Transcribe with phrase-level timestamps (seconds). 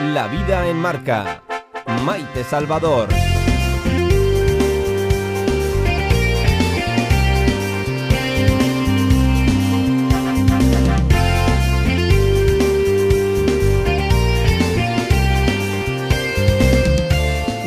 [0.00, 1.42] La vida en marca.
[2.04, 3.08] Maite Salvador.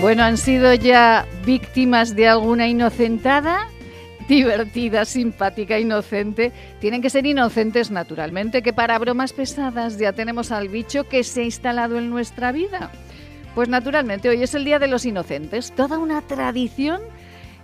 [0.01, 3.67] Bueno, han sido ya víctimas de alguna inocentada
[4.27, 6.51] divertida, simpática, inocente.
[6.79, 11.41] Tienen que ser inocentes naturalmente, que para bromas pesadas ya tenemos al bicho que se
[11.41, 12.91] ha instalado en nuestra vida.
[13.55, 17.01] Pues naturalmente, hoy es el Día de los Inocentes, toda una tradición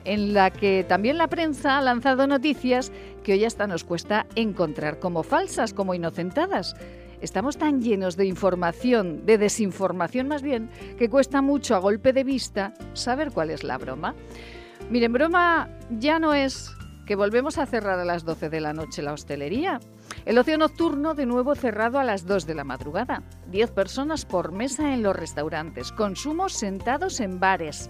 [0.06, 2.92] en la que también la prensa ha lanzado noticias
[3.24, 6.76] que hoy hasta nos cuesta encontrar como falsas, como inocentadas.
[7.22, 12.26] Estamos tan llenos de información, de desinformación más bien, que cuesta mucho a golpe de
[12.26, 14.14] vista saber cuál es la broma.
[14.90, 16.70] Miren, broma ya no es
[17.06, 19.80] que volvemos a cerrar a las 12 de la noche la hostelería.
[20.26, 23.24] El ocio nocturno de nuevo cerrado a las 2 de la madrugada.
[23.48, 25.92] 10 personas por mesa en los restaurantes.
[25.92, 27.90] Consumos sentados en bares.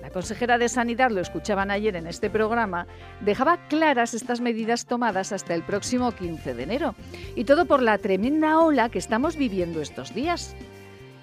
[0.00, 2.86] La consejera de Sanidad, lo escuchaban ayer en este programa,
[3.22, 6.94] dejaba claras estas medidas tomadas hasta el próximo 15 de enero.
[7.34, 10.54] Y todo por la tremenda ola que estamos viviendo estos días.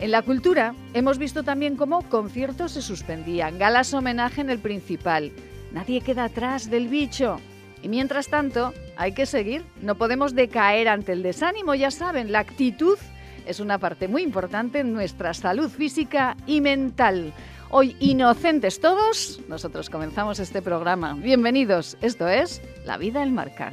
[0.03, 5.31] En la cultura hemos visto también cómo conciertos se suspendían, galas homenaje en el principal.
[5.71, 7.39] Nadie queda atrás del bicho.
[7.81, 9.63] Y mientras tanto, hay que seguir.
[9.81, 12.97] No podemos decaer ante el desánimo, ya saben, la actitud
[13.45, 17.31] es una parte muy importante en nuestra salud física y mental.
[17.69, 21.13] Hoy, inocentes todos, nosotros comenzamos este programa.
[21.13, 23.71] Bienvenidos, esto es La vida en marca.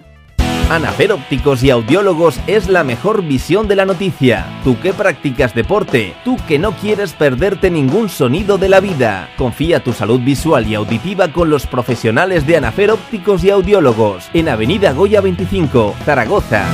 [0.71, 4.47] Anafer Ópticos y Audiólogos es la mejor visión de la noticia.
[4.63, 9.31] Tú que practicas deporte, tú que no quieres perderte ningún sonido de la vida.
[9.37, 14.49] Confía tu salud visual y auditiva con los profesionales de Anafer Ópticos y Audiólogos en
[14.49, 16.65] Avenida Goya 25, Zaragoza.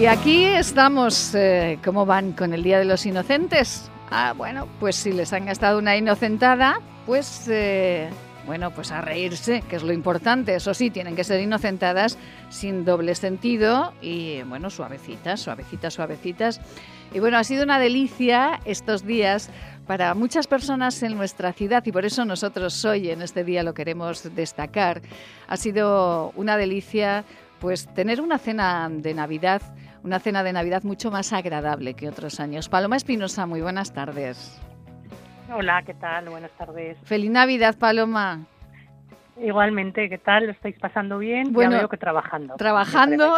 [0.00, 3.91] Y aquí estamos, eh, ¿cómo van con el Día de los Inocentes?
[4.14, 8.10] Ah, bueno, pues si les han gastado una inocentada, pues eh,
[8.46, 10.54] bueno, pues a reírse, que es lo importante.
[10.54, 12.18] Eso sí, tienen que ser inocentadas
[12.50, 16.60] sin doble sentido y bueno, suavecitas, suavecitas, suavecitas.
[17.14, 19.48] Y bueno, ha sido una delicia estos días
[19.86, 23.72] para muchas personas en nuestra ciudad y por eso nosotros hoy en este día lo
[23.72, 25.00] queremos destacar.
[25.48, 27.24] Ha sido una delicia
[27.60, 29.62] pues tener una cena de Navidad
[30.02, 32.68] una cena de Navidad mucho más agradable que otros años.
[32.68, 34.60] Paloma Espinosa, muy buenas tardes.
[35.54, 36.28] Hola, ¿qué tal?
[36.28, 36.96] Buenas tardes.
[37.04, 38.46] Feliz Navidad, Paloma.
[39.40, 40.46] Igualmente, ¿qué tal?
[40.46, 41.52] ¿Lo estáis pasando bien?
[41.52, 42.54] Bueno, ya veo que trabajando.
[42.56, 43.36] Trabajando,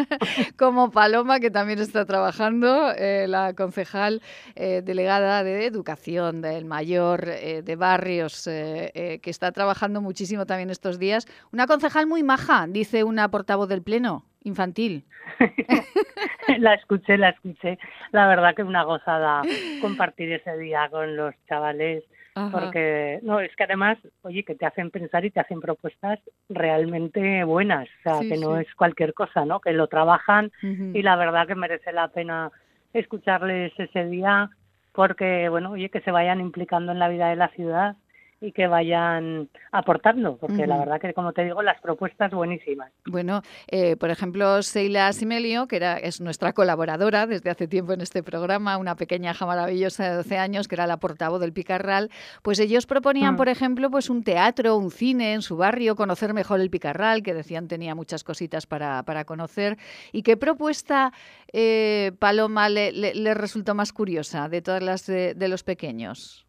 [0.58, 4.22] como Paloma, que también está trabajando, eh, la concejal
[4.56, 10.98] eh, delegada de Educación del Mayor eh, de Barrios, que está trabajando muchísimo también estos
[10.98, 11.26] días.
[11.52, 15.04] Una concejal muy maja, dice una portavoz del Pleno infantil.
[16.58, 17.78] la escuché, la escuché.
[18.12, 19.42] La verdad que es una gozada
[19.80, 22.04] compartir ese día con los chavales.
[22.50, 26.18] Porque, no, es que además, oye, que te hacen pensar y te hacen propuestas
[26.48, 29.60] realmente buenas, o sea, que no es cualquier cosa, ¿no?
[29.60, 32.50] Que lo trabajan y la verdad que merece la pena
[32.92, 34.50] escucharles ese día
[34.90, 37.94] porque, bueno, oye, que se vayan implicando en la vida de la ciudad
[38.40, 42.92] y que vayan aportando, porque la verdad que, como te digo, las propuestas buenísimas.
[43.06, 48.00] Bueno, eh, por ejemplo, Seila Simelio, que era, es nuestra colaboradora desde hace tiempo en
[48.00, 52.10] este programa, una pequeña hija maravillosa de 12 años, que era la portavoz del Picarral,
[52.42, 53.36] pues ellos proponían, mm.
[53.36, 57.34] por ejemplo, pues un teatro, un cine en su barrio, conocer mejor el Picarral, que
[57.34, 59.78] decían tenía muchas cositas para, para conocer.
[60.12, 61.12] ¿Y qué propuesta,
[61.52, 66.43] eh, Paloma, le, le, resultó más curiosa de todas las de los pequeños?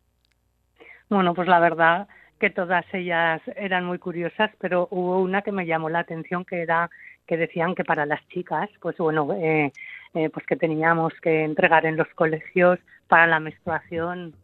[1.09, 2.07] Bueno, pues la verdad
[2.39, 6.61] que todas ellas eran muy curiosas, pero hubo una que me llamó la atención que
[6.61, 6.89] era
[7.27, 9.71] que decían que para las chicas, pues bueno, eh,
[10.13, 14.35] eh, pues que teníamos que entregar en los colegios para la menstruación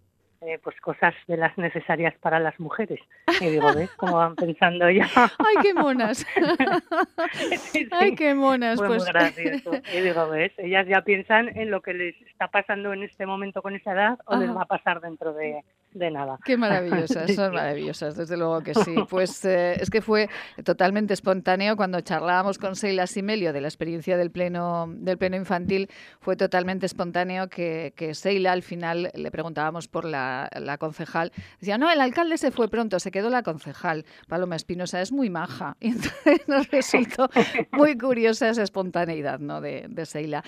[0.42, 3.00] eh, pues cosas de las necesarias para las mujeres.
[3.40, 5.08] Y digo, ¿ves cómo van pensando ya?
[5.16, 6.26] ¡Ay, qué monas!
[7.92, 8.80] ¡Ay, qué monas!
[8.80, 9.04] Fue pues...
[9.04, 9.72] muy gracioso.
[9.94, 10.52] Y digo, ¿ves?
[10.58, 14.20] Ellas ya piensan en lo que les está pasando en este momento con esa edad
[14.26, 15.64] o les va a pasar dentro de,
[15.94, 16.40] de nada.
[16.44, 18.96] Qué maravillosas, son maravillosas, desde luego que sí.
[19.10, 20.30] Pues eh, es que fue
[20.64, 25.90] totalmente espontáneo cuando charlábamos con Seila Simelio de la experiencia del pleno, del pleno infantil,
[26.20, 31.32] fue totalmente espontáneo que, que Seila al final le preguntábamos por la, la, concejal.
[31.60, 34.06] Decía, no, el alcalde se fue pronto, se quedó la concejal.
[34.28, 35.76] Paloma Espinosa es muy maja.
[35.82, 37.30] Y entonces nos resultó
[37.72, 39.62] muy curiosa esa espontaneidad ¿no?
[39.62, 40.44] de, de Seila.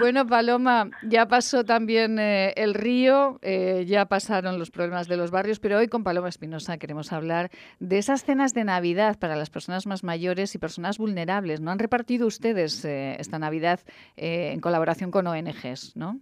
[0.00, 5.16] Bueno, Paloma, ya pasó también eh, el río, eh, ya pasaron fueron los problemas de
[5.16, 9.36] los barrios, pero hoy con Paloma Espinosa queremos hablar de esas cenas de Navidad para
[9.36, 11.60] las personas más mayores y personas vulnerables.
[11.60, 13.78] ¿No han repartido ustedes eh, esta Navidad
[14.16, 16.18] eh, en colaboración con ONGs, no?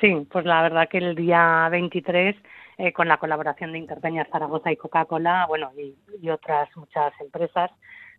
[0.00, 2.36] Sí, pues la verdad que el día 23
[2.78, 7.70] eh, con la colaboración de Interpeñas Zaragoza y Coca-Cola, bueno, y, otras muchas empresas,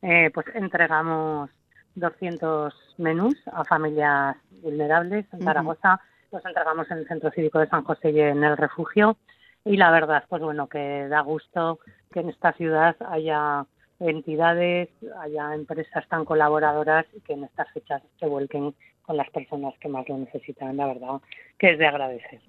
[0.03, 1.49] eh, pues entregamos
[1.95, 5.99] 200 menús a familias vulnerables en Zaragoza.
[6.35, 9.15] Los entregamos en el Centro Cívico de San José y en el refugio.
[9.63, 11.79] Y la verdad, pues bueno, que da gusto
[12.11, 13.65] que en esta ciudad haya
[14.01, 14.89] entidades,
[15.21, 19.87] haya empresas tan colaboradoras y que en estas fechas se vuelquen con las personas que
[19.87, 21.21] más lo necesitan, la verdad,
[21.57, 22.41] que es de agradecer.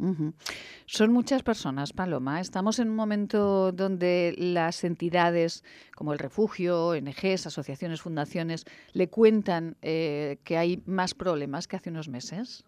[0.87, 2.41] Son muchas personas, Paloma.
[2.41, 5.63] Estamos en un momento donde las entidades
[5.95, 11.91] como el refugio, ONGs, asociaciones, fundaciones, le cuentan eh, que hay más problemas que hace
[11.91, 12.65] unos meses.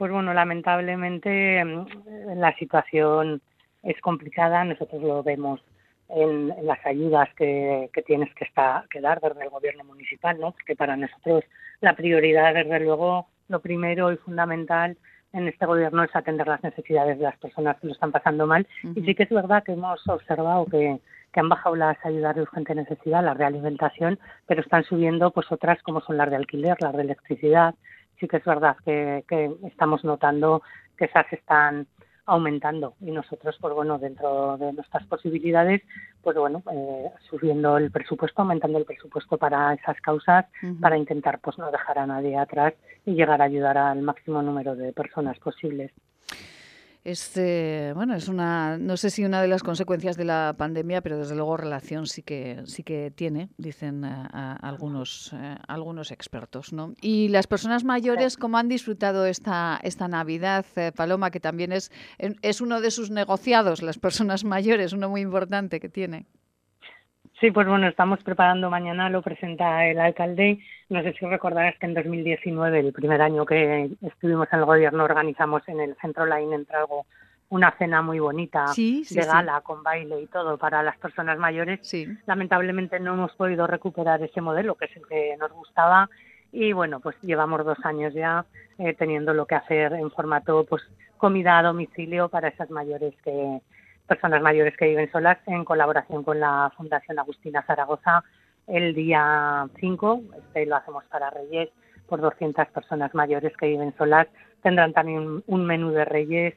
[0.00, 3.42] Pues bueno, lamentablemente mm, la situación
[3.82, 5.60] es complicada, nosotros lo vemos
[6.08, 10.52] en, las ayudas que, tienes que, estar, que dar desde el gobierno municipal, ¿no?
[10.52, 11.44] Porque para nosotros
[11.82, 14.96] la prioridad, desde luego, lo primero y fundamental
[15.34, 18.66] en este gobierno es atender las necesidades de las personas que lo están pasando mal.
[18.96, 20.98] Y sí que es verdad que hemos observado que,
[21.34, 26.00] han bajado las ayudas de urgente necesidad, la realimentación, pero están subiendo pues otras como
[26.00, 27.74] son las de alquiler, las de electricidad.
[28.20, 30.62] Sí que es verdad que, que estamos notando
[30.96, 31.86] que esas están
[32.26, 35.82] aumentando y nosotros pues bueno dentro de nuestras posibilidades
[36.22, 40.46] pues bueno eh, subiendo el presupuesto aumentando el presupuesto para esas causas
[40.80, 42.74] para intentar pues no dejar a nadie atrás
[43.04, 45.90] y llegar a ayudar al máximo número de personas posibles
[47.04, 51.18] este, bueno, es una, no sé si una de las consecuencias de la pandemia, pero
[51.18, 56.94] desde luego relación sí que sí que tiene, dicen eh, algunos eh, algunos expertos, ¿no?
[57.00, 61.90] Y las personas mayores, ¿cómo han disfrutado esta esta Navidad, eh, Paloma, que también es
[62.18, 66.26] es uno de sus negociados, las personas mayores, uno muy importante que tiene.
[67.40, 70.58] Sí, pues bueno, estamos preparando mañana, lo presenta el alcalde.
[70.90, 75.04] No sé si recordarás que en 2019, el primer año que estuvimos en el gobierno,
[75.04, 77.06] organizamos en el Centro Line entre algo
[77.48, 81.80] una cena muy bonita de gala con baile y todo para las personas mayores.
[82.26, 86.08] Lamentablemente no hemos podido recuperar ese modelo que es el que nos gustaba
[86.52, 88.44] y bueno, pues llevamos dos años ya
[88.78, 90.82] eh, teniendo lo que hacer en formato pues
[91.16, 93.60] comida a domicilio para esas mayores que
[94.10, 98.24] personas mayores que viven solas en colaboración con la Fundación Agustina Zaragoza.
[98.66, 101.68] El día 5, este lo hacemos para Reyes,
[102.08, 104.26] por 200 personas mayores que viven solas.
[104.64, 106.54] Tendrán también un menú de Reyes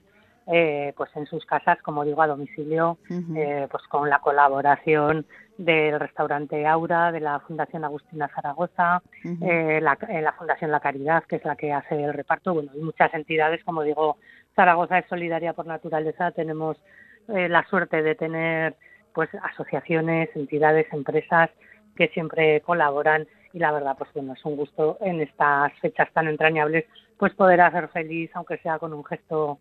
[0.47, 2.97] eh, pues en sus casas, como digo, a domicilio,
[3.35, 5.25] eh, pues con la colaboración
[5.57, 11.35] del restaurante Aura, de la Fundación Agustina Zaragoza, eh, la, la, Fundación La Caridad, que
[11.35, 14.17] es la que hace el reparto, bueno, y muchas entidades, como digo,
[14.55, 16.77] Zaragoza es solidaria por naturaleza, tenemos
[17.29, 18.75] eh, la suerte de tener
[19.13, 21.49] pues asociaciones, entidades, empresas
[21.95, 23.27] que siempre colaboran.
[23.53, 26.85] Y la verdad pues bueno es un gusto en estas fechas tan entrañables
[27.17, 29.59] pues poder hacer feliz aunque sea con un gesto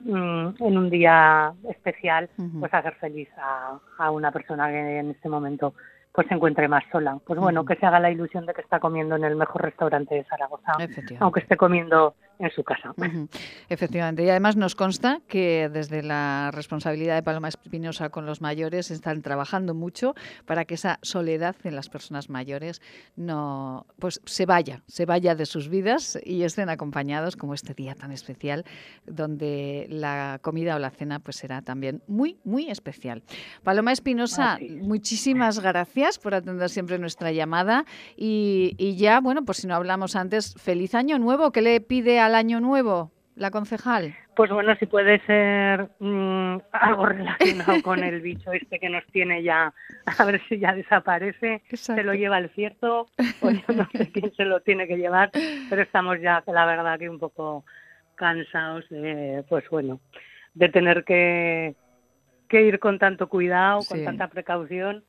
[0.00, 5.28] mm, en un día especial pues hacer feliz a, a una persona que en este
[5.28, 5.74] momento
[6.14, 7.18] pues se encuentre más sola.
[7.26, 10.14] Pues bueno, que se haga la ilusión de que está comiendo en el mejor restaurante
[10.14, 10.72] de Zaragoza,
[11.18, 12.14] aunque esté comiendo
[12.44, 12.94] en su casa.
[13.68, 14.24] Efectivamente.
[14.24, 19.22] Y además nos consta que desde la responsabilidad de Paloma Espinosa con los mayores están
[19.22, 20.14] trabajando mucho
[20.44, 22.82] para que esa soledad en las personas mayores
[23.16, 27.94] no pues se vaya, se vaya de sus vidas y estén acompañados como este día
[27.94, 28.64] tan especial
[29.06, 33.22] donde la comida o la cena pues será también muy muy especial.
[33.62, 37.84] Paloma Espinosa, muchísimas gracias por atender siempre nuestra llamada
[38.16, 41.52] y, y ya, bueno, pues si no hablamos antes, feliz año nuevo.
[41.52, 44.14] ¿Qué le pide al año nuevo, la concejal?
[44.34, 49.42] Pues bueno, si puede ser mm, algo relacionado con el bicho este que nos tiene
[49.44, 49.72] ya,
[50.18, 53.06] a ver si ya desaparece, se lo lleva el cierto,
[53.40, 55.30] o yo no sé quién se lo tiene que llevar,
[55.70, 57.64] pero estamos ya, la verdad, que un poco
[58.16, 60.00] cansados de, pues bueno,
[60.54, 61.76] de tener que,
[62.48, 65.04] que ir con tanto cuidado, con tanta precaución.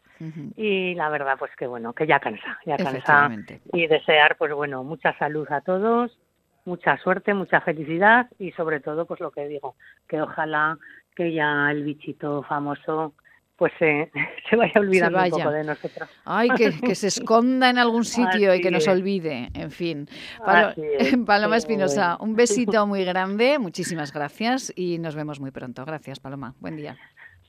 [0.56, 3.30] Y la verdad, pues que bueno, que ya cansa, ya cansa.
[3.74, 6.18] Y desear, pues bueno, mucha salud a todos,
[6.66, 9.76] mucha suerte, mucha felicidad y sobre todo, pues lo que digo,
[10.08, 10.78] que ojalá
[11.16, 13.14] que ya el bichito famoso
[13.56, 14.12] pues se
[14.58, 16.10] vaya olvidando un poco de nosotros.
[16.26, 20.08] Ay, que, se esconda en algún sitio y que nos olvide, en fin.
[21.26, 25.86] Paloma Espinosa, un besito muy grande, muchísimas gracias y nos vemos muy pronto.
[25.86, 26.54] Gracias, Paloma.
[26.60, 26.98] Buen día.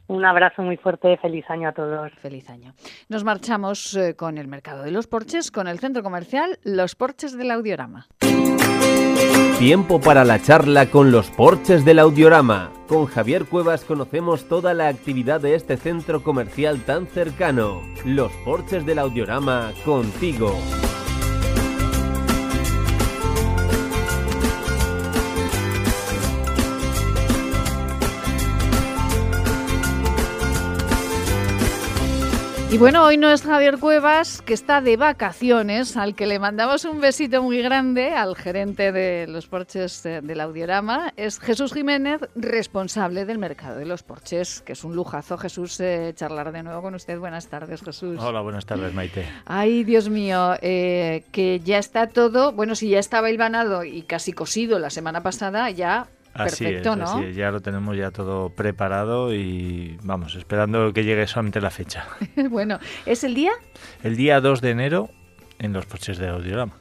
[0.09, 2.13] Un abrazo muy fuerte, feliz año a todos.
[2.23, 2.75] Feliz año.
[3.09, 7.37] Nos marchamos eh, con el mercado de los porches, con el centro comercial Los Porches
[7.37, 8.07] del Audiorama.
[9.59, 12.73] Tiempo para la charla con los porches del Audiorama.
[12.87, 17.81] Con Javier Cuevas conocemos toda la actividad de este centro comercial tan cercano.
[18.05, 20.55] Los porches del Audiorama contigo.
[32.69, 36.85] Y bueno, hoy no es Javier Cuevas, que está de vacaciones, al que le mandamos
[36.85, 41.13] un besito muy grande al gerente de los porches del Audiorama.
[41.17, 45.39] Es Jesús Jiménez, responsable del mercado de los porches, que es un lujazo.
[45.39, 47.21] Jesús, eh, charlar de nuevo con usted.
[47.21, 48.19] Buenas tardes, Jesús.
[48.21, 49.25] Hola, buenas tardes, Maite.
[49.45, 52.51] Ay, Dios mío, eh, que ya está todo.
[52.51, 57.29] Bueno, si ya estaba hilvanado y casi cosido la semana pasada, ya Perfecto, es, ¿no?
[57.31, 62.07] ya lo tenemos ya todo preparado y vamos, esperando que llegue solamente la fecha.
[62.51, 63.53] bueno, ¿es el día?
[64.03, 65.11] El día 2 de enero
[65.59, 66.75] en los porches del Audiorama.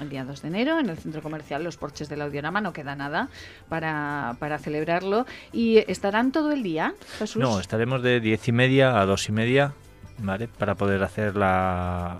[0.00, 2.94] El día 2 de enero en el centro comercial Los Porches del Audiorama, no queda
[2.94, 3.28] nada
[3.68, 5.26] para, para celebrarlo.
[5.52, 7.42] ¿Y estarán todo el día, Jesús?
[7.42, 9.74] No, estaremos de diez y media a dos y media
[10.18, 10.48] ¿vale?
[10.48, 12.18] Para poder hacer la,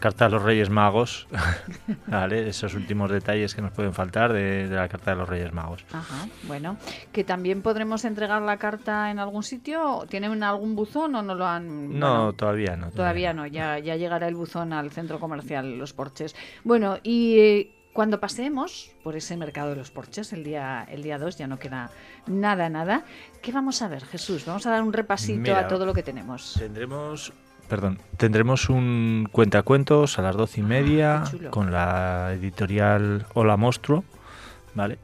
[0.00, 1.26] carta de los Reyes Magos,
[2.06, 2.48] ¿vale?
[2.48, 5.84] Esos últimos detalles que nos pueden faltar de, la carta de los Reyes Magos.
[5.92, 6.76] Ajá, bueno.
[7.12, 10.04] ¿Que también podremos entregar la carta en algún sitio?
[10.08, 11.98] ¿Tienen algún buzón o no lo han...?
[11.98, 12.90] No, todavía no.
[12.90, 16.34] Todavía, no, ya, ya llegará el buzón al centro comercial Los Porches.
[16.64, 21.38] Bueno, y cuando pasemos por ese mercado de los porches el día el día 2,
[21.38, 21.90] ya no queda
[22.26, 23.04] nada, nada.
[23.40, 24.44] ¿Qué vamos a ver, Jesús?
[24.44, 26.56] Vamos a dar un repasito a todo lo que tenemos.
[26.58, 27.32] Tendremos
[27.68, 34.04] Perdón, tendremos un cuentacuentos a las doce y ah, media con la editorial Hola Monstruo,
[34.74, 34.98] ¿vale?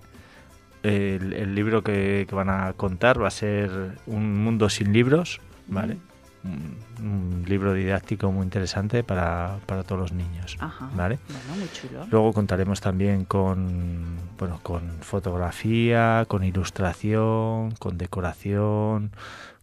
[0.83, 5.97] El, libro que, van a contar va a ser Un mundo sin libros, ¿vale?
[6.45, 10.57] Un, libro didáctico muy interesante para, para todos los niños.
[10.95, 11.19] ¿vale?
[11.57, 12.07] muy chulo.
[12.11, 19.11] Luego contaremos también con, bueno, con fotografía, con ilustración, con decoración,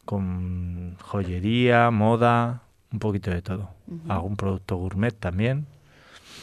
[0.06, 3.70] con joyería, moda, un poquito de todo.
[4.08, 5.66] Algún producto gourmet también.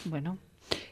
[0.05, 0.39] Bueno,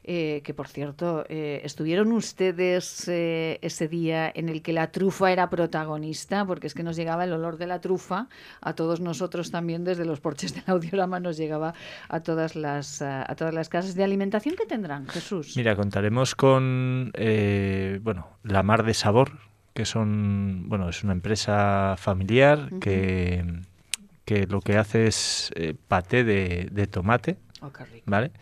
[0.05, 5.31] eh, que por cierto, eh, estuvieron ustedes eh, ese día en el que la trufa
[5.31, 8.29] era protagonista, porque es que nos llegaba el olor de la trufa
[8.61, 11.75] a todos nosotros también desde los porches del audiorama, nos llegaba
[12.09, 15.57] a todas las, a todas las casas de alimentación que tendrán, Jesús.
[15.57, 17.13] Mira, contaremos con,
[18.03, 19.31] bueno, La Mar de Sabor,
[19.73, 23.45] que son, bueno, es una empresa familiar que,
[24.25, 25.53] que lo que hace es
[25.87, 27.71] paté de, tomate, oh,
[28.07, 28.33] ¿vale?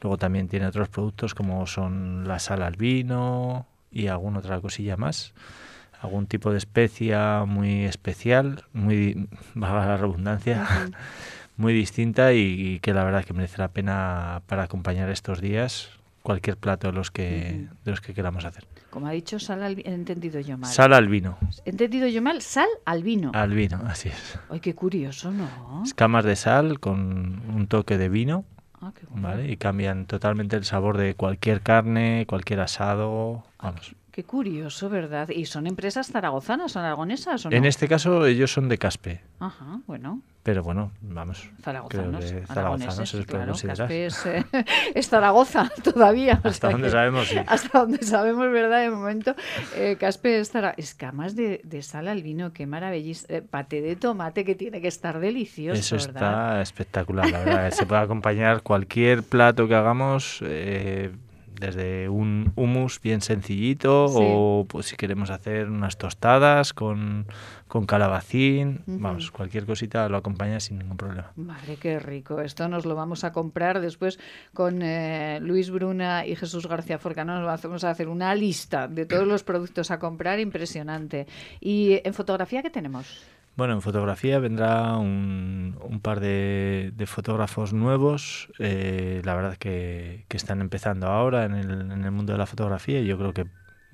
[0.00, 4.96] Luego también tiene otros productos como son la sal al vino y alguna otra cosilla
[4.96, 5.32] más.
[6.00, 10.66] Algún tipo de especia muy especial, muy, baja la redundancia,
[11.56, 15.90] muy distinta y, que la verdad que merece la pena para acompañar estos días
[16.22, 18.66] cualquier plato de los que, de los que queramos hacer.
[18.90, 19.88] Como ha dicho, sal al vino.
[19.88, 20.72] He entendido yo mal.
[20.72, 21.38] Sal al vino.
[21.64, 22.42] ¿He entendido yo mal?
[22.42, 23.30] Sal al vino.
[23.32, 24.36] Al vino, así es.
[24.50, 25.84] Ay, qué curioso, ¿no?
[25.84, 28.44] Escamas de sal con un toque de vino
[28.80, 29.50] Ah, ¿vale?
[29.50, 33.44] Y cambian totalmente el sabor de cualquier carne, cualquier asado.
[33.58, 33.94] Vamos.
[34.16, 35.28] Qué curioso, ¿verdad?
[35.28, 37.54] ¿Y son empresas zaragozanas, son aragonesas o no?
[37.54, 39.20] En este caso ellos son de Caspe.
[39.40, 40.22] Ajá, bueno.
[40.42, 41.50] Pero bueno, vamos.
[41.60, 42.24] Zaragozanos.
[42.46, 43.52] Zaragozanos se claro.
[43.52, 44.46] Caspe es, eh,
[44.94, 46.40] es, Zaragoza todavía.
[46.42, 47.36] Hasta donde sabemos, sí.
[47.46, 48.80] Hasta donde sabemos, ¿verdad?
[48.80, 49.34] De momento,
[49.76, 50.80] eh, Caspe es Zaragoza.
[50.80, 53.26] Escamas de, de sal al vino, qué maravilloso.
[53.28, 57.70] Eh, pate de tomate que tiene que estar delicioso, Eso está espectacular, la verdad.
[57.70, 60.42] se puede acompañar cualquier plato que hagamos.
[61.58, 67.26] Desde un hummus bien sencillito o pues si queremos hacer unas tostadas con,
[67.68, 71.32] con calabacín, vamos, cualquier cosita lo acompaña sin ningún problema.
[71.36, 72.40] Madre, qué rico.
[72.40, 74.18] Esto nos lo vamos a comprar después
[74.54, 77.40] con eh, Luis Bruna y Jesús García Forcano.
[77.40, 81.26] Nos vamos a hacer una lista de todos los productos a comprar impresionante.
[81.60, 83.24] ¿Y en fotografía qué tenemos?
[83.56, 90.60] Bueno, en fotografía vendrá un, par de, fotógrafos nuevos, eh, la verdad que, que están
[90.60, 93.00] empezando ahora en el, en el, mundo de la fotografía.
[93.00, 93.46] Y yo creo que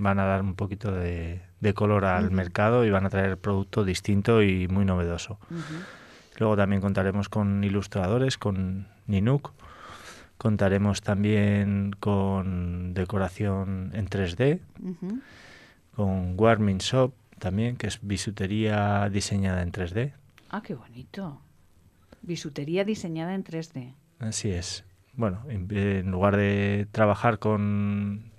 [0.03, 1.43] van a dar un poquito de,
[1.75, 5.39] color al mercado y van a traer producto distinto y muy novedoso.
[6.39, 9.53] Luego también contaremos con ilustradores, con Ninuk,
[10.39, 14.61] contaremos también con decoración en 3D,
[15.95, 20.13] con Warming Shop, también, que es bisutería diseñada en 3D.
[20.49, 21.43] Ah, qué bonito.
[22.23, 23.95] Bisutería diseñada en 3D.
[24.21, 24.85] Así es.
[25.15, 28.31] Bueno, en, lugar de trabajar con,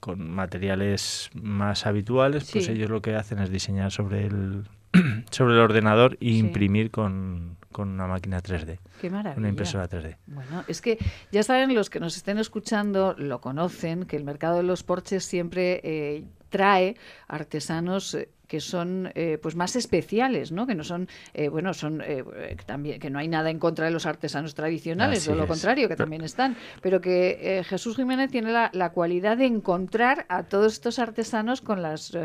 [0.00, 4.64] con materiales más habituales, pues ellos lo que hacen es diseñar sobre el,
[5.30, 8.80] sobre el ordenador e imprimir con, con una máquina 3D.
[9.00, 9.38] Qué maravilla.
[9.38, 10.16] Una impresora 3D.
[10.26, 10.98] Bueno, es que
[11.30, 15.24] ya saben los que nos estén escuchando, lo conocen, que el mercado de los porches
[15.24, 16.96] siempre eh, trae
[17.28, 20.66] artesanos eh, que son eh, pues más especiales, ¿no?
[20.66, 22.24] Que no son, eh, bueno, son eh,
[22.66, 25.96] también que no hay nada en contra de los artesanos tradicionales, o lo contrario, que
[25.96, 30.98] también están, pero que Jesús Jiménez tiene la, la, cualidad de encontrar a todos estos
[30.98, 32.16] artesanos con los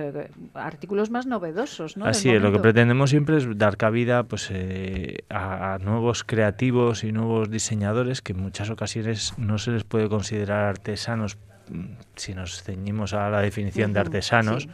[0.53, 2.05] artículos más novedosos, ¿no?
[2.05, 4.49] Así es, lo que pretendemos siempre es dar cabida, pues,
[5.29, 10.07] a, a nuevos creativos y nuevos diseñadores que en muchas ocasiones no se les puede
[10.07, 11.37] considerar artesanos
[12.15, 14.69] si nos ceñimos a la definición de artesanos, sí.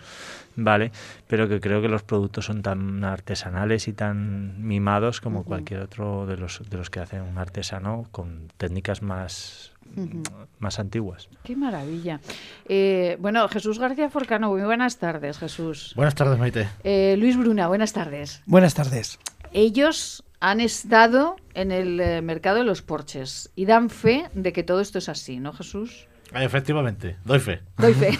[0.55, 0.91] ¿vale?
[1.27, 5.47] Pero que creo que los productos son tan artesanales y tan mimados como uh -huh.
[5.47, 10.47] cualquier otro de los, de los que hacen un artesano con técnicas más, uh -huh.
[10.59, 11.29] más antiguas.
[11.43, 12.19] Qué maravilla.
[12.67, 15.93] Eh, bueno, Jesús García Forcano, muy buenas tardes, Jesús.
[15.95, 16.67] Buenas tardes, Maite.
[16.83, 18.41] Eh, Luis Bruna, buenas tardes.
[18.45, 19.19] Buenas tardes.
[19.53, 24.63] Ellos han estado en el eh, mercado de los porches y dan fe de que
[24.63, 26.07] todo esto es así, ¿no, Jesús?
[26.33, 27.61] Efectivamente, doy fe.
[27.77, 28.11] Doy fe.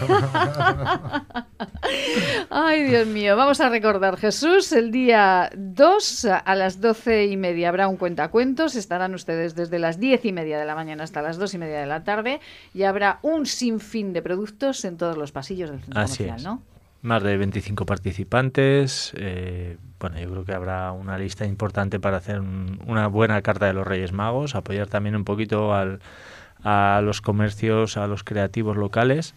[2.50, 3.38] Ay, Dios mío.
[3.38, 8.76] Vamos a recordar, Jesús, el día 2 a las doce y media habrá un cuentacuentos.
[8.76, 11.80] Estarán ustedes desde las diez y media de la mañana hasta las dos y media
[11.80, 12.40] de la tarde
[12.74, 16.44] y habrá un sinfín de productos en todos los pasillos del centro Así comercial, es.
[16.44, 16.64] ¿no?
[17.02, 19.14] Más de 25 participantes.
[19.16, 23.68] Eh, bueno, yo creo que habrá una lista importante para hacer un, una buena carta
[23.68, 26.00] de los Reyes Magos, apoyar también un poquito al
[26.64, 29.36] a los comercios, a los creativos locales,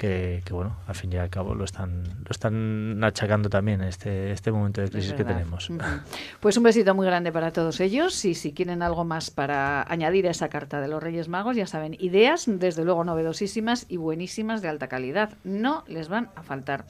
[0.00, 4.32] que, que, bueno, al fin y al cabo lo están, lo están achacando también este,
[4.32, 5.68] este momento de crisis que tenemos.
[5.68, 6.00] Uh -huh.
[6.40, 10.26] Pues un besito muy grande para todos ellos y si quieren algo más para añadir
[10.26, 14.62] a esa carta de los Reyes Magos, ya saben, ideas desde luego novedosísimas y buenísimas
[14.62, 15.34] de alta calidad.
[15.44, 16.86] No les van a faltar.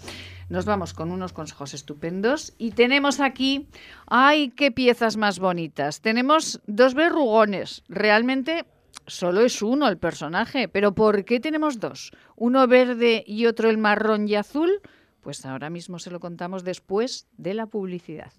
[0.49, 3.67] Nos vamos con unos consejos estupendos y tenemos aquí,
[4.07, 6.01] ¡ay, qué piezas más bonitas!
[6.01, 8.67] Tenemos dos verrugones, realmente
[9.11, 12.13] solo es uno el personaje, pero ¿por qué tenemos dos?
[12.37, 14.81] Uno verde y otro el marrón y azul.
[15.21, 18.33] Pues ahora mismo se lo contamos después de la publicidad.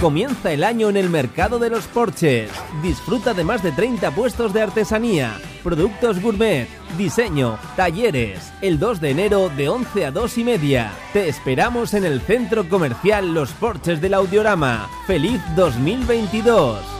[0.00, 2.50] Comienza el año en el mercado de los porches.
[2.82, 8.50] Disfruta de más de 30 puestos de artesanía, productos gourmet, diseño, talleres.
[8.62, 10.92] El 2 de enero de 11 a 2 y media.
[11.12, 14.88] Te esperamos en el centro comercial Los Porches del Audiorama.
[15.06, 16.99] ¡Feliz 2022!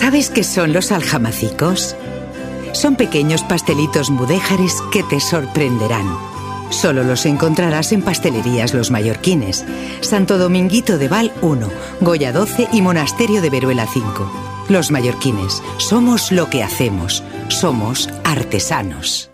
[0.00, 1.94] ¿Sabes qué son los aljamacicos?
[2.72, 6.06] Son pequeños pastelitos mudéjares que te sorprenderán.
[6.70, 9.66] Solo los encontrarás en pastelerías Los Mallorquines,
[10.00, 11.68] Santo Dominguito de Val 1,
[12.00, 14.66] Goya 12 y Monasterio de Veruela 5.
[14.70, 19.30] Los Mallorquines, somos lo que hacemos, somos artesanos.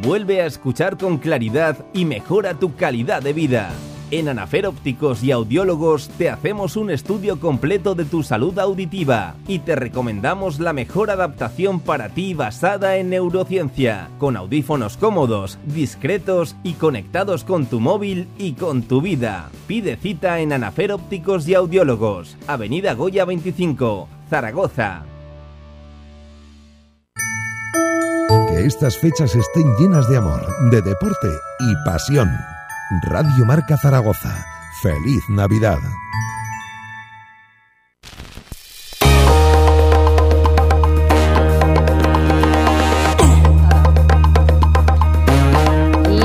[0.00, 3.70] Vuelve a escuchar con claridad y mejora tu calidad de vida.
[4.14, 9.58] En Anafer Ópticos y Audiólogos te hacemos un estudio completo de tu salud auditiva y
[9.58, 16.74] te recomendamos la mejor adaptación para ti basada en neurociencia, con audífonos cómodos, discretos y
[16.74, 19.50] conectados con tu móvil y con tu vida.
[19.66, 25.02] Pide cita en Anafer Ópticos y Audiólogos, Avenida Goya 25, Zaragoza.
[28.48, 32.30] Que estas fechas estén llenas de amor, de deporte y pasión.
[33.02, 34.44] Radio Marca Zaragoza.
[34.82, 35.80] Feliz Navidad.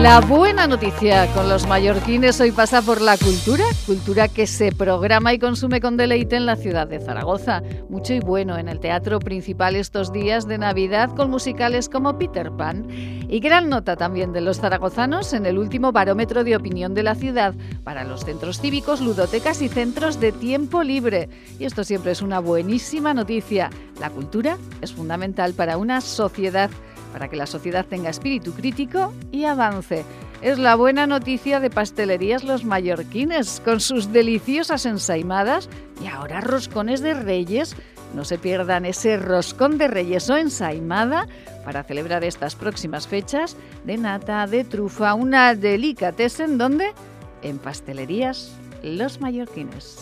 [0.01, 5.33] La buena noticia con los mallorquines hoy pasa por la cultura, cultura que se programa
[5.33, 7.61] y consume con deleite en la ciudad de Zaragoza.
[7.89, 12.49] Mucho y bueno en el teatro principal estos días de Navidad con musicales como Peter
[12.49, 12.87] Pan.
[12.89, 17.15] Y gran nota también de los zaragozanos en el último barómetro de opinión de la
[17.15, 21.27] ciudad para los centros cívicos, ludotecas y centros de tiempo libre.
[21.59, 23.69] Y esto siempre es una buenísima noticia.
[23.99, 26.71] La cultura es fundamental para una sociedad
[27.11, 30.03] para que la sociedad tenga espíritu crítico y avance.
[30.41, 35.69] Es la buena noticia de Pastelerías Los Mallorquines, con sus deliciosas ensaimadas
[36.01, 37.75] y ahora roscones de reyes.
[38.15, 41.27] No se pierdan ese roscón de reyes o ensaimada
[41.65, 46.93] para celebrar estas próximas fechas de nata, de trufa, una delicatessen, ¿dónde?
[47.41, 49.97] En Pastelerías Los Mallorquines.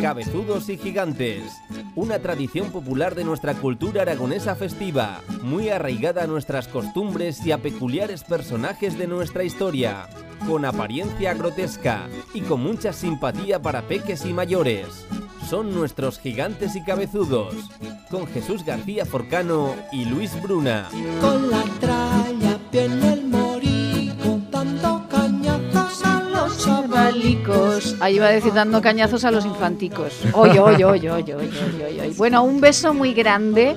[0.00, 1.52] Cabezudos y gigantes.
[1.96, 7.58] Una tradición popular de nuestra cultura aragonesa festiva, muy arraigada a nuestras costumbres y a
[7.58, 10.08] peculiares personajes de nuestra historia,
[10.44, 15.06] con apariencia grotesca y con mucha simpatía para peques y mayores.
[15.48, 17.54] Son nuestros gigantes y cabezudos,
[18.10, 20.88] con Jesús García Forcano y Luis Bruna.
[21.20, 23.23] Con la tralla viene
[28.04, 30.12] Ahí va a decir dando cañazos a los infanticos.
[30.34, 32.12] Oye, oye, oye, oye, oye.
[32.18, 33.74] Bueno, un beso muy grande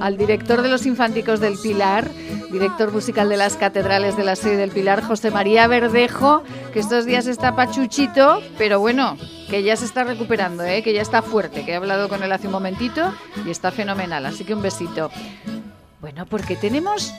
[0.00, 2.10] al director de los infanticos del Pilar,
[2.52, 6.42] director musical de las catedrales de la sede del Pilar, José María Verdejo,
[6.74, 9.16] que estos días está pachuchito, pero bueno,
[9.48, 10.82] que ya se está recuperando, ¿eh?
[10.82, 13.14] que ya está fuerte, que he hablado con él hace un momentito
[13.46, 14.26] y está fenomenal.
[14.26, 15.10] Así que un besito.
[16.02, 17.14] Bueno, porque tenemos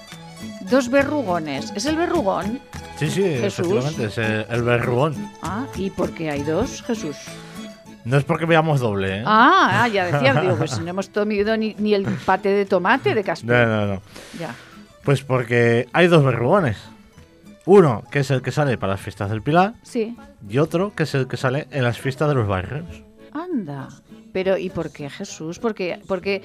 [0.72, 1.72] dos verrugones.
[1.76, 2.60] ¿Es el verrugón?
[2.98, 3.68] Sí, sí, Jesús.
[3.68, 5.32] efectivamente, es el, el verrugón.
[5.44, 7.16] Ah, ¿y por qué hay dos, Jesús?
[8.06, 9.24] No es porque veamos doble, ¿eh?
[9.26, 13.14] Ah, ah, ya decía, digo, pues no hemos comido ni, ni el pate de tomate
[13.14, 13.68] de Casper.
[13.68, 14.02] No, no, no.
[14.40, 14.56] Ya.
[15.04, 16.78] Pues porque hay dos verrugones.
[17.66, 20.18] Uno, que es el que sale para las fiestas del Pilar, Sí.
[20.50, 22.86] y otro, que es el que sale en las fiestas de los barrios.
[23.34, 23.88] Anda.
[24.34, 25.60] Pero, ¿y por qué Jesús?
[25.60, 26.42] Porque, porque,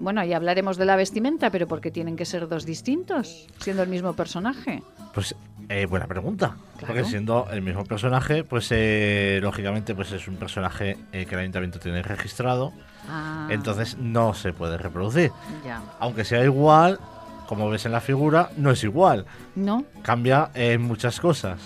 [0.00, 3.82] bueno, ya hablaremos de la vestimenta, pero ¿por qué tienen que ser dos distintos, siendo
[3.82, 4.82] el mismo personaje?
[5.14, 5.34] Pues,
[5.68, 6.56] eh, buena pregunta.
[6.78, 6.86] Claro.
[6.94, 11.40] Porque siendo el mismo personaje, pues eh, lógicamente pues es un personaje eh, que el
[11.42, 12.72] ayuntamiento tiene registrado,
[13.08, 15.30] Ah, entonces no se puede reproducir.
[15.64, 15.80] ya.
[16.00, 16.98] Aunque sea igual,
[17.46, 19.24] como ves en la figura, no es igual.
[19.56, 19.84] ¿No?
[20.02, 21.58] Cambia en muchas cosas.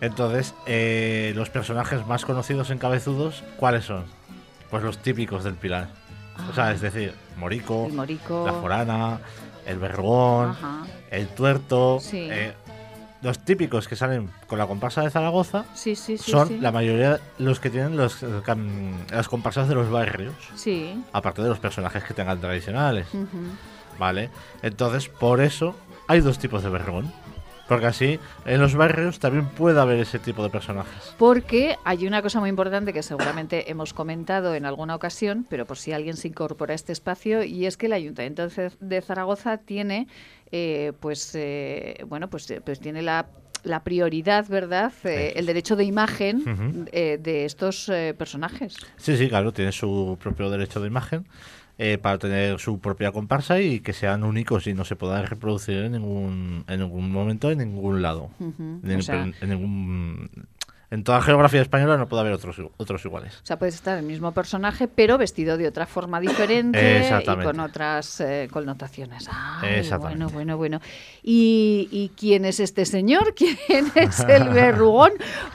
[0.00, 4.04] Entonces, eh, los personajes más conocidos en Cabezudos, ¿cuáles son?
[4.70, 5.88] Pues los típicos del Pilar.
[6.50, 8.44] O sea, es decir, Morico, El morico.
[8.46, 9.18] la Forana,
[9.66, 10.86] el Verrugón, Ajá.
[11.10, 11.98] el Tuerto.
[12.00, 12.28] Sí.
[12.30, 12.52] eh,
[13.22, 16.28] los típicos que salen con la comparsa de Zaragoza Sí, sí, sí.
[16.32, 18.20] son la mayoría los que tienen los,
[19.10, 20.34] las comparsas de los barrios.
[20.56, 21.00] Sí.
[21.12, 23.06] Aparte de los personajes que tengan tradicionales.
[23.98, 24.30] ¿Vale?
[24.62, 25.76] Entonces, por eso
[26.08, 27.12] hay dos tipos de vergón.
[27.68, 31.14] Porque así, en los barrios también puede haber ese tipo de personajes.
[31.18, 35.78] Porque hay una cosa muy importante que seguramente hemos comentado en alguna ocasión, pero por
[35.78, 38.48] si alguien se incorpora a este espacio, y es que el Ayuntamiento
[38.80, 40.08] de Zaragoza tiene,
[40.50, 43.26] eh, pues, eh, bueno, pues, eh, pues tiene la
[43.64, 44.92] la prioridad, ¿verdad?
[45.04, 48.76] Eh, el derecho de imagen eh, de estos eh, personajes.
[48.96, 51.26] Sí, sí, claro, tiene su propio derecho de imagen
[51.78, 55.78] eh, para tener su propia comparsa y que sean únicos y no se puedan reproducir
[55.78, 58.30] en ningún, en ningún momento en ningún lado.
[58.38, 58.80] Ujú.
[58.84, 60.30] En, O sea, en- en ningún,
[60.92, 63.38] en toda geografía española no puede haber otros, otros iguales.
[63.42, 67.60] O sea, puede estar el mismo personaje, pero vestido de otra forma diferente y con
[67.60, 69.26] otras eh, connotaciones.
[69.32, 70.24] Ay, Exactamente.
[70.24, 70.80] Bueno, bueno, bueno.
[71.22, 73.34] ¿Y, y quién es este señor?
[73.36, 73.56] ¿Quién
[73.94, 75.12] es el verrugón?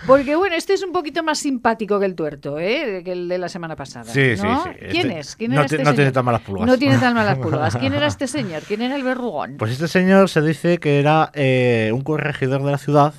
[0.08, 3.04] Porque, bueno, este es un poquito más simpático que el tuerto, ¿eh?
[3.06, 4.06] Que el de la semana pasada.
[4.06, 4.64] Sí, sí, ¿no?
[4.64, 4.70] sí.
[4.90, 5.36] ¿Quién Este es?
[5.36, 6.14] ¿Quién no era este no tiene señor?
[6.14, 6.66] tan malas pulgas.
[6.68, 7.76] No tiene tan malas pulgas.
[7.76, 8.64] ¿Quién era este señor?
[8.64, 9.58] ¿Quién era el verrugón?
[9.60, 13.14] Pues este señor se dice que era eh, un corregidor de la ciudad,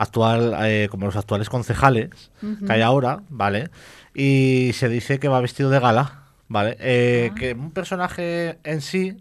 [0.00, 2.30] actual, eh, como los actuales concejales
[2.66, 3.70] que hay ahora, ¿vale?
[4.14, 6.76] Y se dice que va vestido de gala, ¿vale?
[6.80, 9.16] Eh, Que un personaje en sí,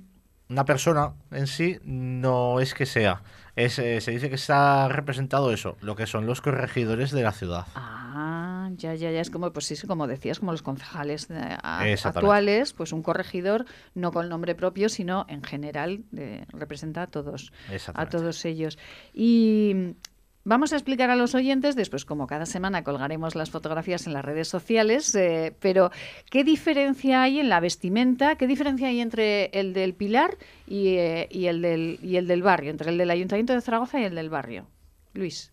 [0.49, 3.21] una persona en sí, no es que sea.
[3.55, 7.33] Es, eh, se dice que está representado eso, lo que son los corregidores de la
[7.33, 7.65] ciudad.
[7.75, 9.19] Ah, ya, ya, ya.
[9.19, 11.83] Es como, pues sí, como decías, como los concejales eh, a-
[12.19, 13.65] actuales, pues un corregidor,
[13.95, 17.51] no con nombre propio, sino en general, eh, representa a todos,
[17.93, 18.77] a todos ellos.
[19.13, 19.95] Y
[20.43, 24.25] vamos a explicar a los oyentes, después como cada semana colgaremos las fotografías en las
[24.25, 25.91] redes sociales, eh, pero
[26.31, 28.35] ¿qué diferencia hay en la vestimenta?
[28.35, 32.41] ¿Qué diferencia hay entre el del Pilar y, eh, y el, del, y el del
[32.41, 34.65] barrio, entre el del Ayuntamiento de Zaragoza y el del barrio?
[35.13, 35.51] Luis.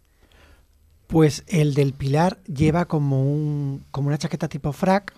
[1.07, 5.13] Pues el del Pilar lleva como un como una chaqueta tipo frac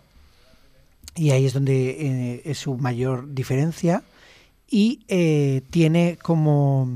[1.15, 4.03] y ahí es donde eh, es su mayor diferencia
[4.71, 6.91] y eh, tiene como,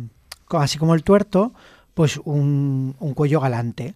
[0.44, 1.54] co- así como el tuerto
[1.94, 3.94] pues un, un cuello galante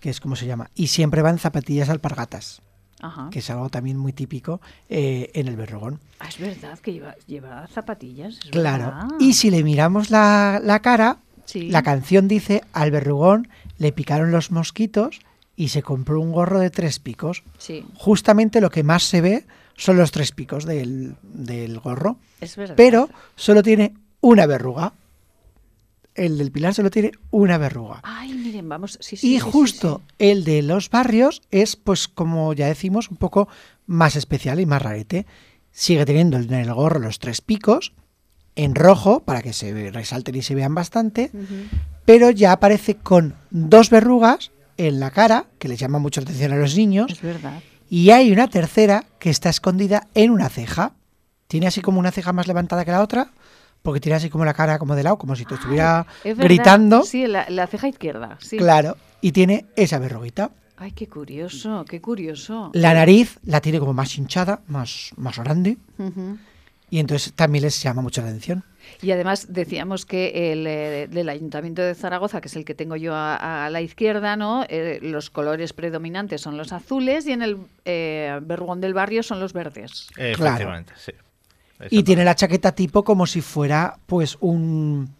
[0.00, 2.60] que es como se llama y siempre van zapatillas alpargatas
[3.00, 3.28] Ajá.
[3.30, 7.14] que es algo también muy típico eh, en el berrogón Ah, es verdad que lleva,
[7.26, 8.34] lleva zapatillas.
[8.44, 9.08] es claro verdad.
[9.20, 11.68] y si le miramos la, la cara Sí.
[11.68, 15.20] la canción dice al verrugón le picaron los mosquitos
[15.56, 17.84] y se compró un gorro de tres picos Sí.
[17.94, 19.44] justamente lo que más se ve
[19.76, 22.16] son los tres picos del, del gorro.
[22.40, 22.76] Es verdad.
[22.76, 24.92] Pero solo tiene una verruga.
[26.14, 28.00] El del Pilar solo tiene una verruga.
[28.04, 28.98] Ay, miren, vamos.
[29.00, 33.16] Sí, sí, Y sí, justo el de los barrios es, pues como ya decimos, un
[33.16, 33.48] poco
[33.86, 35.26] más especial y más rarete.
[35.72, 37.92] Sigue teniendo en el gorro los tres picos
[38.56, 41.32] en rojo para que se resalten y se vean bastante,
[42.04, 46.52] pero ya aparece con dos verrugas en la cara, que les llama mucho la atención
[46.52, 47.60] a los niños, Es verdad.
[47.90, 50.92] y hay una tercera que está escondida en una ceja.
[51.48, 53.32] Tiene así como una ceja más levantada que la otra,
[53.84, 57.02] porque tiene así como la cara como de lado, como si te estuviera Es gritando.
[57.02, 58.38] Sí, la, la ceja izquierda.
[58.40, 58.56] Sí.
[58.56, 60.50] Claro, y tiene esa verruguita.
[60.78, 62.70] Ay, qué curioso, qué curioso.
[62.72, 65.76] La nariz la tiene como más hinchada, más, más grande,
[66.88, 68.64] y entonces también les llama mucho la atención.
[69.02, 72.96] Y además decíamos que el eh, del Ayuntamiento de Zaragoza, que es el que tengo
[72.96, 74.64] yo a, a la izquierda, ¿no?
[74.68, 79.40] Eh, los colores predominantes son los azules y en el eh, verrugón del barrio son
[79.40, 80.08] los verdes.
[80.16, 81.12] Efectivamente, sí.
[81.90, 85.14] Y tiene la chaqueta tipo como si fuera pues un,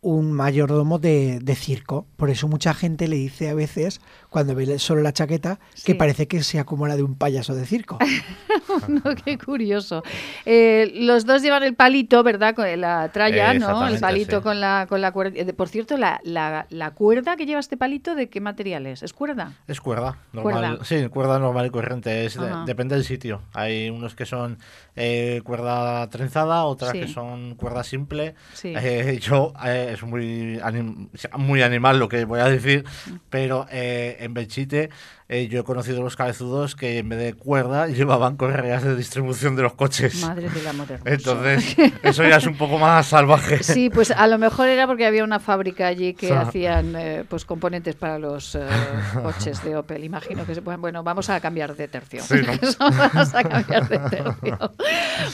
[0.00, 2.06] un mayordomo de, de circo.
[2.16, 5.86] Por eso mucha gente le dice a veces, cuando ve solo la chaqueta, Sí.
[5.86, 7.98] que parece que sea como la de un payaso de circo.
[8.88, 10.02] no, qué curioso.
[10.46, 12.54] Eh, los dos llevan el palito, ¿verdad?
[12.54, 13.88] Con la tralla, Eh, ¿no?
[13.88, 14.42] El palito sí.
[14.42, 15.38] con la con la cuerda.
[15.38, 19.02] Eh, Por cierto, la, la, la cuerda que lleva este palito, ¿de qué material es?
[19.02, 19.54] ¿Es cuerda?
[19.66, 20.52] Es cuerda, normal.
[20.78, 20.84] Cuerda.
[20.84, 22.24] Sí, cuerda normal y corriente.
[22.24, 22.64] Es de- Ajá.
[22.66, 23.42] depende del sitio.
[23.52, 24.58] Hay unos que son
[24.94, 27.00] eh, cuerda trenzada, otras Sí.
[27.00, 28.34] que son cuerda simple.
[28.54, 28.72] Sí.
[28.76, 29.52] Eh, yo,
[29.92, 32.84] es muy, anim- muy animal lo que voy a decir,
[33.30, 34.90] pero eh, en Belchite
[35.28, 39.56] eh, yo he conocido los cabezudos que en vez de cuerda llevaban correas de distribución
[39.56, 40.22] de los coches.
[40.22, 41.08] Madre del amor hermoso.
[41.10, 43.62] Entonces, eso ya es un poco más salvaje.
[43.62, 47.44] Sí, pues a lo mejor era porque había una fábrica allí que hacían eh, pues
[47.44, 48.60] componentes para los eh,
[49.22, 50.04] coches de Opel.
[50.04, 50.80] Imagino que se pueden.
[50.80, 52.22] Bueno, vamos a cambiar de tercio.
[52.22, 52.36] Sí,
[52.78, 54.72] vamos a cambiar de tercio.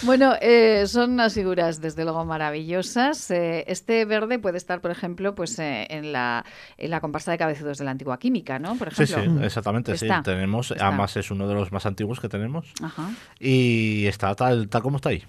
[0.02, 0.34] Bueno,
[0.86, 3.30] son unas figuras desde luego maravillosas.
[3.30, 6.44] Este verde puede estar, por ejemplo, pues en la
[6.78, 8.74] en la comparsa de cabezudos de la antigua química, ¿no?
[8.76, 9.38] Por Sí, ejemplo.
[9.40, 10.06] sí, exactamente, sí.
[10.06, 10.88] Está, Tenemos, está.
[10.88, 12.66] además es uno de los más antiguos que tenemos.
[12.82, 13.10] Ajá.
[13.38, 15.24] Y está tal, tal como está ahí.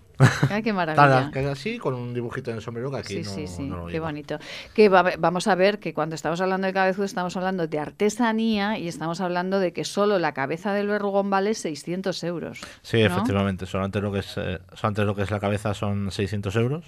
[0.50, 1.32] Ay, qué Tal, maravilla.
[1.32, 3.78] que así, con un dibujito en el sombrero que aquí Sí, no, sí, sí, no
[3.78, 4.40] lo qué bonito.
[4.74, 8.78] Que va- vamos a ver que cuando estamos hablando de cabezudo estamos hablando de artesanía
[8.80, 12.62] y estamos hablando de que solo la cabeza del verrugón vale 600 euros.
[12.82, 13.08] Sí, ¿no?
[13.08, 13.66] efectivamente.
[13.66, 14.60] Solamente lo, que es, eh,
[14.98, 16.86] lo que es la cabeza son 600 euros.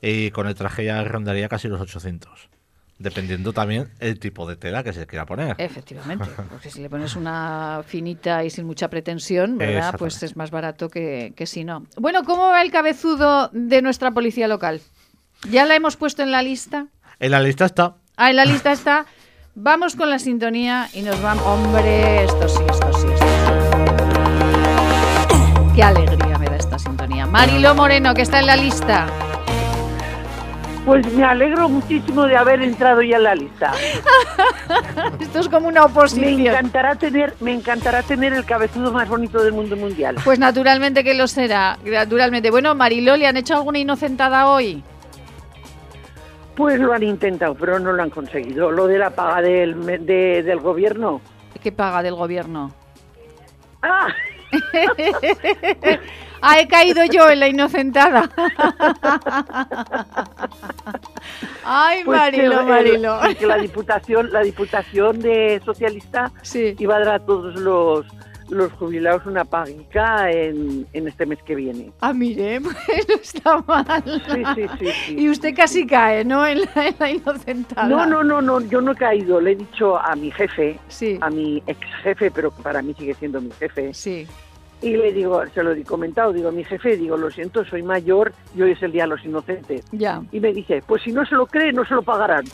[0.00, 2.48] Y con el traje ya rondaría casi los 800.
[2.98, 5.56] Dependiendo también el tipo de tela que se quiera poner.
[5.58, 9.96] Efectivamente, porque si le pones una finita y sin mucha pretensión, ¿verdad?
[9.98, 11.86] Pues es más barato que, que si no.
[11.96, 14.80] Bueno, ¿cómo va el cabezudo de nuestra policía local?
[15.50, 16.86] ¿Ya la hemos puesto en la lista?
[17.18, 17.96] En la lista está.
[18.16, 19.06] Ah, en la lista está.
[19.56, 21.44] Vamos con la sintonía y nos vamos.
[21.46, 23.34] Hombre, esto sí, esto sí, esto sí.
[25.76, 27.26] Qué alegría me da esta sintonía.
[27.26, 29.06] Marilo Moreno, que está en la lista.
[30.84, 33.72] Pues me alegro muchísimo de haber entrado ya en la lista.
[35.20, 36.40] Esto es como una Me oposición.
[36.46, 40.16] encantará tener, me encantará tener el cabezudo más bonito del mundo mundial.
[40.22, 41.78] Pues naturalmente que lo será.
[41.84, 42.50] Naturalmente.
[42.50, 44.82] Bueno, Marilo, ¿le han hecho alguna inocentada hoy?
[46.54, 48.70] Pues lo han intentado, pero no lo han conseguido.
[48.70, 51.22] Lo de la paga del, me- de- del gobierno.
[51.62, 52.72] ¿Qué paga del gobierno?
[53.82, 54.08] ¡Ah!
[56.46, 58.28] ah, he caído yo en la inocentada.
[61.64, 63.18] Ay, Pues que Marilo, el- Marilo.
[63.38, 68.06] que la diputación, la diputación de socialista iba a dar a todos los
[68.50, 71.90] los jubilados una paguica en, en este mes que viene.
[72.02, 72.76] Ah, mire, pues
[73.08, 74.02] no está mal.
[74.04, 75.16] Sí, sí, sí, sí.
[75.18, 76.46] Y usted casi cae, ¿no?
[76.46, 77.88] En la, en la inocentada.
[77.88, 79.40] No, no, no, no, yo no he caído.
[79.40, 81.16] Le he dicho a mi jefe, Sí.
[81.22, 83.94] a mi ex jefe, pero que para mí sigue siendo mi jefe.
[83.94, 84.26] Sí.
[84.84, 88.34] Y le digo, se lo he comentado, digo, mi jefe, digo, lo siento, soy mayor
[88.54, 89.82] y hoy es el Día de los Inocentes.
[89.92, 90.22] Ya.
[90.30, 92.44] Y me dice, pues si no se lo cree, no se lo pagarán.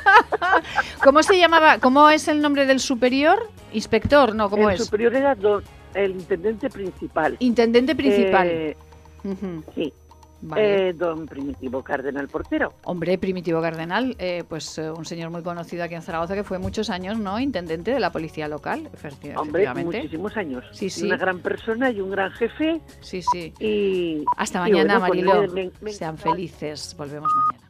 [1.04, 1.78] ¿Cómo se llamaba?
[1.78, 3.38] ¿Cómo es el nombre del superior?
[3.72, 4.48] Inspector, ¿no?
[4.50, 4.84] ¿Cómo el es?
[4.84, 5.62] superior era don-
[5.94, 7.36] el intendente principal.
[7.40, 8.48] Intendente principal.
[8.48, 8.76] Eh,
[9.74, 9.92] sí.
[10.42, 10.88] Vale.
[10.88, 12.72] Eh, don Primitivo Cardenal Portero.
[12.84, 16.58] Hombre, Primitivo Cardenal, eh, pues eh, un señor muy conocido aquí en Zaragoza que fue
[16.58, 17.38] muchos años, ¿no?
[17.38, 19.98] Intendente de la policía local, efecti- Hombre, efectivamente.
[19.98, 20.64] muchísimos años.
[20.72, 21.06] Sí, Y sí.
[21.06, 22.80] Una gran persona y un gran jefe.
[23.00, 23.52] Sí, sí.
[23.60, 25.52] Y Hasta y mañana, bueno, pues Marilo.
[25.54, 26.94] me- me- me Sean felices.
[26.96, 27.69] Volvemos mañana.